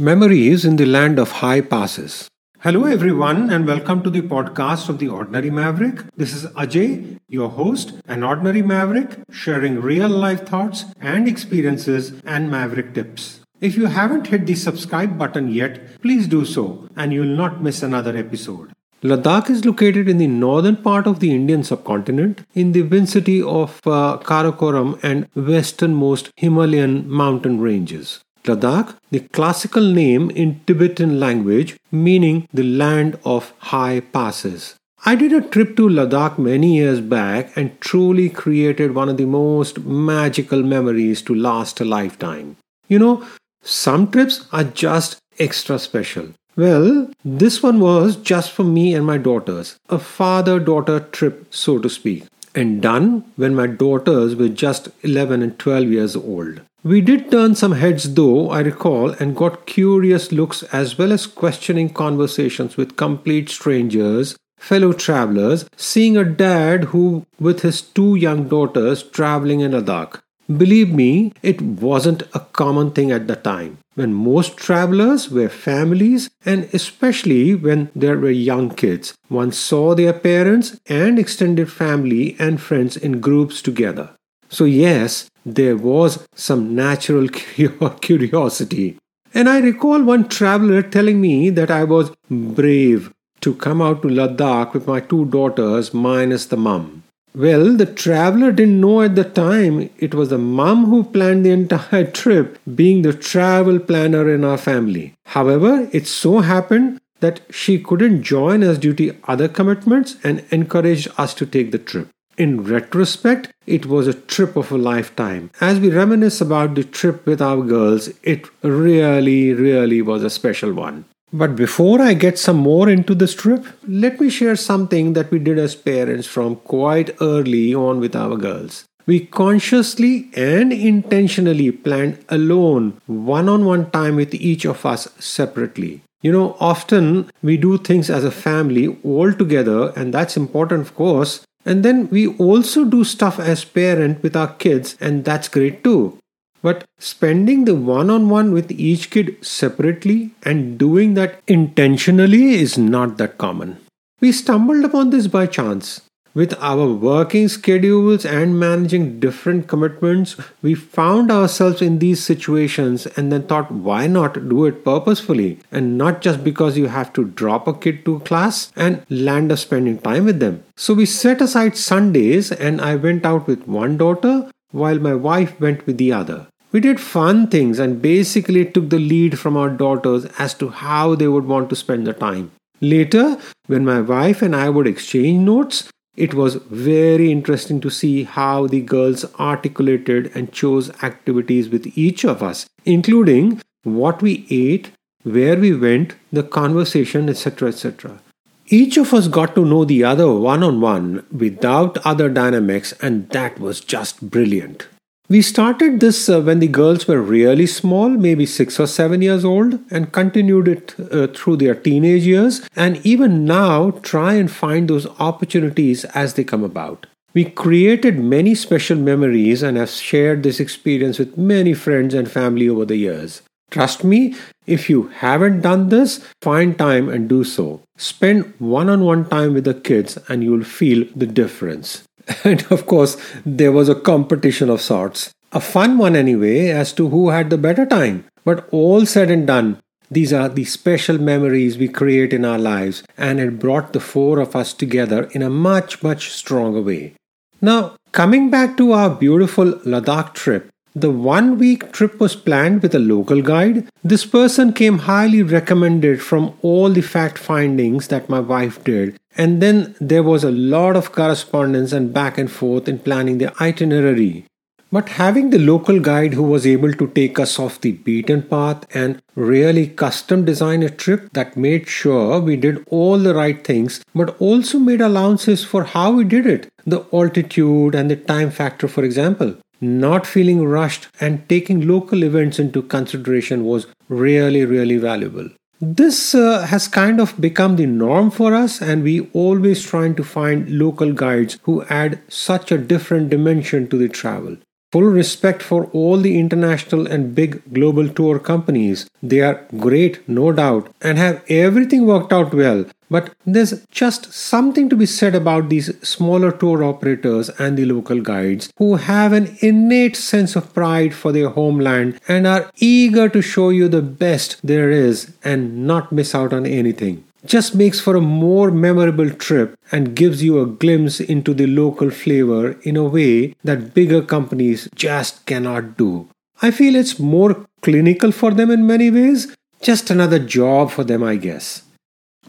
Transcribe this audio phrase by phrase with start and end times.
[0.00, 2.28] Memories in the Land of High Passes.
[2.60, 6.04] Hello, everyone, and welcome to the podcast of The Ordinary Maverick.
[6.16, 12.48] This is Ajay, your host, an ordinary maverick, sharing real life thoughts and experiences and
[12.48, 13.40] maverick tips.
[13.60, 17.82] If you haven't hit the subscribe button yet, please do so, and you'll not miss
[17.82, 18.70] another episode.
[19.02, 23.80] Ladakh is located in the northern part of the Indian subcontinent, in the vicinity of
[23.84, 28.20] uh, Karakoram and westernmost Himalayan mountain ranges.
[28.48, 34.74] Ladakh, the classical name in Tibetan language, meaning the land of high passes.
[35.04, 39.26] I did a trip to Ladakh many years back and truly created one of the
[39.26, 42.56] most magical memories to last a lifetime.
[42.88, 43.24] You know,
[43.62, 46.28] some trips are just extra special.
[46.56, 51.78] Well, this one was just for me and my daughters, a father daughter trip, so
[51.78, 56.60] to speak, and done when my daughters were just 11 and 12 years old.
[56.84, 61.26] We did turn some heads, though, I recall, and got curious looks as well as
[61.26, 68.48] questioning conversations with complete strangers, fellow travelers, seeing a dad who, with his two young
[68.48, 70.20] daughters, traveling in Ladakh.
[70.56, 76.30] Believe me, it wasn't a common thing at the time, when most travelers were families
[76.46, 79.14] and especially when there were young kids.
[79.28, 84.10] One saw their parents and extended family and friends in groups together.
[84.48, 87.28] So, yes, there was some natural
[88.00, 88.98] curiosity.
[89.34, 94.08] And I recall one traveler telling me that I was brave to come out to
[94.08, 97.02] Ladakh with my two daughters minus the mum.
[97.34, 101.50] Well, the traveler didn't know at the time it was the mum who planned the
[101.50, 105.14] entire trip, being the travel planner in our family.
[105.26, 111.08] However, it so happened that she couldn't join us due to other commitments and encouraged
[111.18, 112.08] us to take the trip.
[112.38, 115.50] In retrospect, it was a trip of a lifetime.
[115.60, 120.72] As we reminisce about the trip with our girls, it really, really was a special
[120.72, 121.04] one.
[121.32, 125.40] But before I get some more into this trip, let me share something that we
[125.40, 128.84] did as parents from quite early on with our girls.
[129.04, 136.02] We consciously and intentionally planned alone one on one time with each of us separately.
[136.22, 140.94] You know, often we do things as a family all together, and that's important, of
[140.94, 145.84] course, and then we also do stuff as parent with our kids and that's great
[145.84, 146.18] too.
[146.62, 152.76] But spending the one on one with each kid separately and doing that intentionally is
[152.76, 153.78] not that common.
[154.20, 156.00] We stumbled upon this by chance.
[156.38, 163.32] With our working schedules and managing different commitments, we found ourselves in these situations and
[163.32, 167.66] then thought, why not do it purposefully and not just because you have to drop
[167.66, 170.62] a kid to class and land up spending time with them.
[170.76, 175.58] So we set aside Sundays and I went out with one daughter while my wife
[175.58, 176.46] went with the other.
[176.70, 181.16] We did fun things and basically took the lead from our daughters as to how
[181.16, 182.52] they would want to spend the time.
[182.80, 185.90] Later, when my wife and I would exchange notes,
[186.26, 192.24] it was very interesting to see how the girls articulated and chose activities with each
[192.24, 194.90] of us, including what we ate,
[195.22, 197.68] where we went, the conversation, etc.
[197.68, 198.20] etc.
[198.66, 203.28] Each of us got to know the other one on one without other dynamics, and
[203.30, 204.88] that was just brilliant.
[205.30, 209.44] We started this uh, when the girls were really small, maybe six or seven years
[209.44, 214.88] old, and continued it uh, through their teenage years, and even now try and find
[214.88, 217.06] those opportunities as they come about.
[217.34, 222.66] We created many special memories and have shared this experience with many friends and family
[222.66, 223.42] over the years.
[223.70, 224.34] Trust me,
[224.66, 227.82] if you haven't done this, find time and do so.
[227.98, 232.07] Spend one on one time with the kids and you'll feel the difference.
[232.44, 235.30] And of course, there was a competition of sorts.
[235.52, 238.24] A fun one, anyway, as to who had the better time.
[238.44, 239.78] But all said and done,
[240.10, 244.38] these are the special memories we create in our lives, and it brought the four
[244.38, 247.14] of us together in a much, much stronger way.
[247.60, 252.94] Now, coming back to our beautiful Ladakh trip, the one week trip was planned with
[252.94, 253.88] a local guide.
[254.02, 259.16] This person came highly recommended from all the fact findings that my wife did.
[259.36, 263.54] And then there was a lot of correspondence and back and forth in planning the
[263.62, 264.46] itinerary.
[264.90, 268.86] But having the local guide who was able to take us off the beaten path
[268.94, 274.00] and really custom design a trip that made sure we did all the right things,
[274.14, 278.88] but also made allowances for how we did it the altitude and the time factor,
[278.88, 285.48] for example not feeling rushed and taking local events into consideration was really, really valuable.
[285.80, 290.24] This uh, has kind of become the norm for us, and we always trying to
[290.24, 294.56] find local guides who add such a different dimension to the travel.
[294.90, 299.06] Full respect for all the international and big global tour companies.
[299.22, 302.86] They are great, no doubt, and have everything worked out well.
[303.10, 308.22] But there's just something to be said about these smaller tour operators and the local
[308.22, 313.42] guides who have an innate sense of pride for their homeland and are eager to
[313.42, 318.14] show you the best there is and not miss out on anything just makes for
[318.14, 323.04] a more memorable trip and gives you a glimpse into the local flavor in a
[323.04, 326.28] way that bigger companies just cannot do.
[326.60, 331.22] I feel it's more clinical for them in many ways, just another job for them,
[331.22, 331.82] I guess.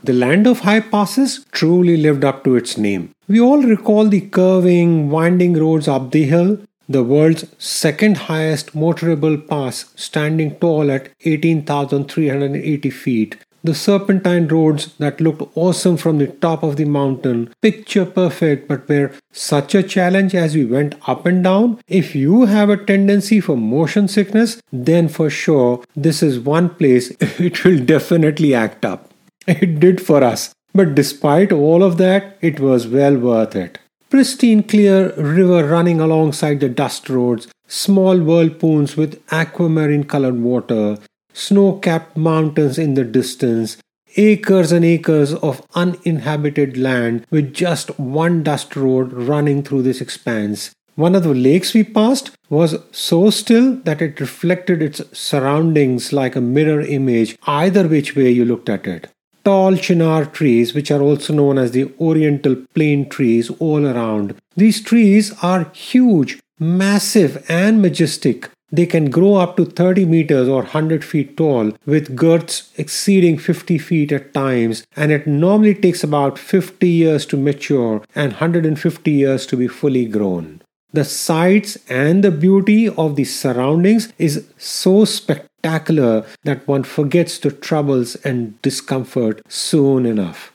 [0.03, 3.11] The land of high passes truly lived up to its name.
[3.27, 9.47] We all recall the curving, winding roads up the hill, the world's second highest motorable
[9.47, 16.63] pass, standing tall at 18,380 feet, the serpentine roads that looked awesome from the top
[16.63, 21.43] of the mountain, picture perfect, but were such a challenge as we went up and
[21.43, 21.79] down.
[21.87, 27.11] If you have a tendency for motion sickness, then for sure this is one place
[27.19, 29.11] it will definitely act up.
[29.47, 30.53] It did for us.
[30.73, 33.79] But despite all of that, it was well worth it.
[34.09, 40.97] Pristine clear river running alongside the dust roads, small whirlpools with aquamarine colored water,
[41.33, 43.77] snow capped mountains in the distance,
[44.17, 50.71] acres and acres of uninhabited land with just one dust road running through this expanse.
[50.95, 56.35] One of the lakes we passed was so still that it reflected its surroundings like
[56.35, 59.07] a mirror image, either which way you looked at it.
[59.45, 64.35] Tall chinar trees, which are also known as the oriental plane trees, all around.
[64.57, 68.49] These trees are huge, massive, and majestic.
[68.71, 73.77] They can grow up to 30 meters or 100 feet tall with girths exceeding 50
[73.79, 79.45] feet at times, and it normally takes about 50 years to mature and 150 years
[79.47, 80.61] to be fully grown.
[80.91, 87.51] The sights and the beauty of the surroundings is so spectacular that one forgets the
[87.51, 90.51] troubles and discomfort soon enough.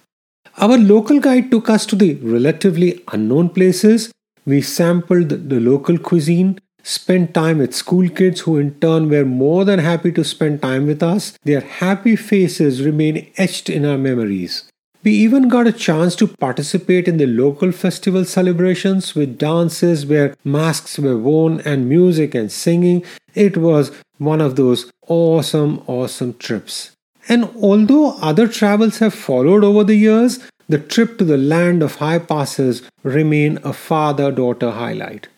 [0.59, 4.13] Our local guide took us to the relatively unknown places.
[4.45, 9.65] We sampled the local cuisine, spent time with school kids who in turn were more
[9.65, 11.37] than happy to spend time with us.
[11.43, 14.71] Their happy faces remain etched in our memories.
[15.03, 20.35] We even got a chance to participate in the local festival celebrations with dances where
[20.45, 23.05] masks were worn and music and singing.
[23.35, 26.93] It was one of those awesome, awesome trips.
[27.29, 30.39] And although other travels have followed over the years,
[30.69, 35.29] the trip to the land of high passes remain a father-daughter highlight.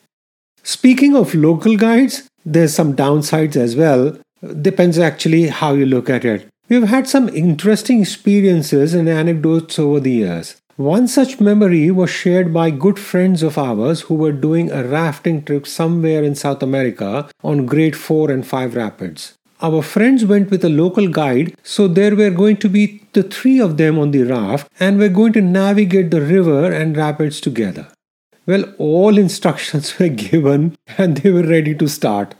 [0.68, 4.18] Speaking of local guides, there's some downsides as well.
[4.62, 6.48] Depends actually how you look at it.
[6.68, 10.56] We've had some interesting experiences and anecdotes over the years.
[10.74, 15.44] One such memory was shared by good friends of ours who were doing a rafting
[15.44, 19.34] trip somewhere in South America on grade 4 and 5 rapids.
[19.62, 23.60] Our friends went with a local guide, so there were going to be the three
[23.60, 27.86] of them on the raft and we're going to navigate the river and rapids together.
[28.46, 32.34] Well, all instructions were given and they were ready to start.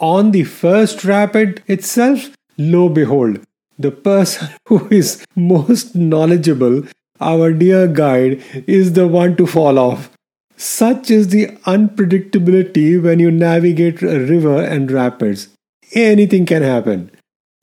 [0.00, 3.40] On the first rapid itself, lo behold,
[3.78, 6.82] the person who is most knowledgeable,
[7.20, 10.10] our dear guide, is the one to fall off.
[10.56, 15.48] Such is the unpredictability when you navigate a river and rapids.
[15.92, 17.10] Anything can happen.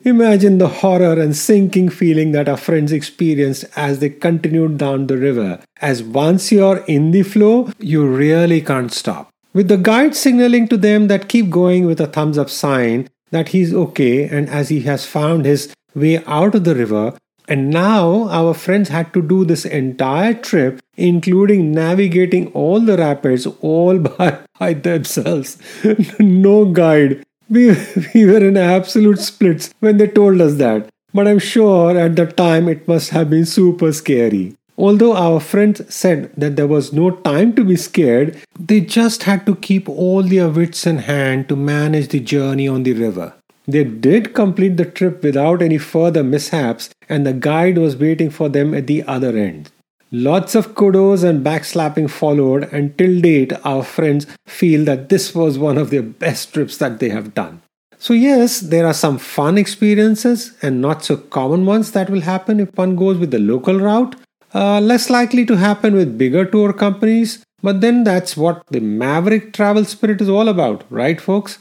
[0.02, 5.18] Imagine the horror and sinking feeling that our friends experienced as they continued down the
[5.18, 5.60] river.
[5.82, 9.28] As once you're in the flow, you really can't stop.
[9.52, 13.48] With the guide signaling to them that keep going with a thumbs up sign that
[13.48, 18.28] he's okay and as he has found his way out of the river, and now
[18.30, 24.38] our friends had to do this entire trip, including navigating all the rapids all by,
[24.58, 25.58] by themselves.
[26.18, 27.76] no guide, we,
[28.14, 30.88] we were in absolute splits when they told us that.
[31.12, 34.56] But I'm sure at the time it must have been super scary.
[34.78, 39.44] Although our friends said that there was no time to be scared, they just had
[39.44, 43.34] to keep all their wits in hand to manage the journey on the river.
[43.66, 48.48] They did complete the trip without any further mishaps, and the guide was waiting for
[48.48, 49.70] them at the other end.
[50.12, 55.56] Lots of kudos and backslapping followed, and till date, our friends feel that this was
[55.56, 57.62] one of their best trips that they have done.
[57.96, 62.58] So, yes, there are some fun experiences and not so common ones that will happen
[62.58, 64.16] if one goes with the local route.
[64.52, 69.52] Uh, less likely to happen with bigger tour companies, but then that's what the Maverick
[69.52, 71.60] travel spirit is all about, right, folks?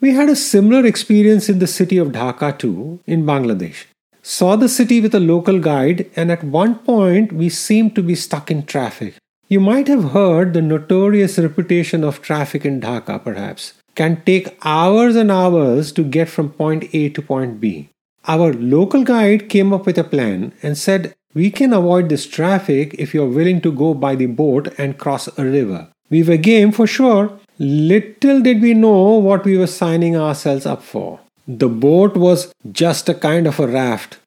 [0.00, 3.86] We had a similar experience in the city of Dhaka too, in Bangladesh
[4.28, 8.14] saw the city with a local guide, and at one point we seemed to be
[8.14, 9.14] stuck in traffic.
[9.48, 13.72] You might have heard the notorious reputation of traffic in Dhaka, perhaps.
[13.94, 17.88] Can take hours and hours to get from point A to point B.
[18.26, 22.94] Our local guide came up with a plan and said we can avoid this traffic
[22.98, 25.88] if you're willing to go by the boat and cross a river.
[26.10, 27.32] We were game for sure.
[27.58, 31.20] Little did we know what we were signing ourselves up for.
[31.50, 34.18] The boat was just a kind of a raft,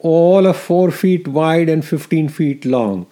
[0.00, 3.06] all of 4 feet wide and 15 feet long.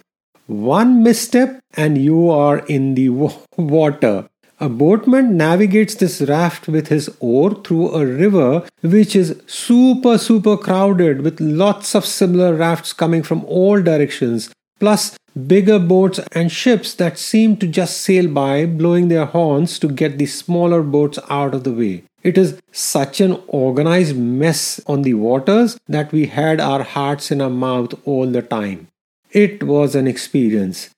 [0.49, 3.09] One misstep and you are in the
[3.57, 4.29] water.
[4.59, 10.57] A boatman navigates this raft with his oar through a river which is super, super
[10.57, 14.51] crowded with lots of similar rafts coming from all directions,
[14.81, 15.17] plus
[15.47, 20.19] bigger boats and ships that seem to just sail by, blowing their horns to get
[20.19, 22.03] the smaller boats out of the way.
[22.23, 27.41] It is such an organized mess on the waters that we had our hearts in
[27.41, 28.89] our mouth all the time.
[29.33, 30.91] It was an experience.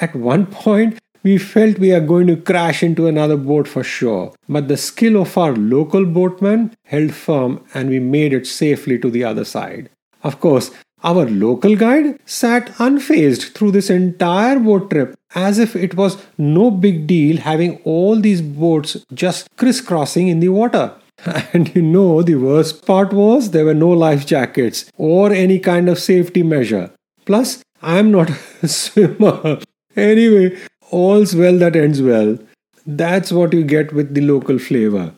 [0.00, 4.34] At one point, we felt we are going to crash into another boat for sure,
[4.48, 9.08] but the skill of our local boatman held firm and we made it safely to
[9.08, 9.88] the other side.
[10.24, 10.72] Of course,
[11.04, 16.70] our local guide sat unfazed through this entire boat trip as if it was no
[16.70, 20.94] big deal having all these boats just crisscrossing in the water.
[21.52, 25.88] And you know, the worst part was there were no life jackets or any kind
[25.88, 26.90] of safety measure.
[27.24, 28.30] Plus, I'm not
[28.62, 29.58] a swimmer.
[29.96, 30.58] Anyway,
[30.90, 32.38] all's well that ends well.
[32.86, 35.14] That's what you get with the local flavor.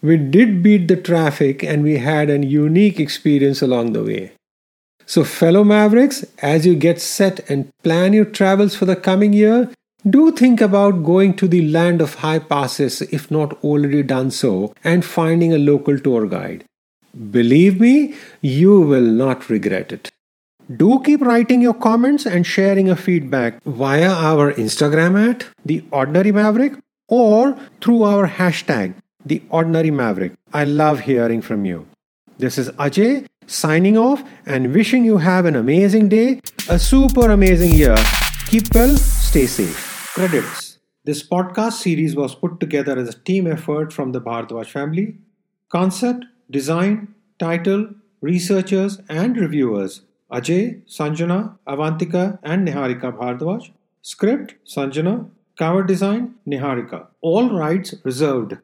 [0.00, 4.32] We did beat the traffic and we had an unique experience along the way.
[5.12, 9.68] So, fellow Mavericks, as you get set and plan your travels for the coming year,
[10.08, 14.72] do think about going to the land of high passes if not already done so
[14.82, 16.64] and finding a local tour guide.
[17.30, 20.08] Believe me, you will not regret it.
[20.74, 26.32] Do keep writing your comments and sharing your feedback via our Instagram at The Ordinary
[26.32, 28.94] Maverick or through our hashtag
[29.26, 30.32] The Ordinary Maverick.
[30.54, 31.86] I love hearing from you.
[32.38, 37.72] This is Ajay signing off and wishing you have an amazing day, a super amazing
[37.72, 37.96] year.
[38.46, 40.10] Keep well, stay safe.
[40.14, 40.78] Credits.
[41.04, 45.16] This podcast series was put together as a team effort from the Bhardwaj family.
[45.68, 47.88] Concept, design, title,
[48.20, 53.70] researchers, and reviewers Ajay, Sanjana, Avantika, and Niharika Bhardwaj.
[54.00, 55.28] Script, Sanjana.
[55.58, 57.06] Cover design, Niharika.
[57.20, 58.56] All rights reserved.